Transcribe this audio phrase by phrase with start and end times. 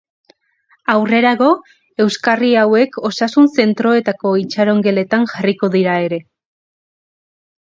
[0.93, 1.49] Aurrerago,
[2.05, 6.21] euskarri hauek osasun-zentroetako itxarongeletan jarriko dira ere.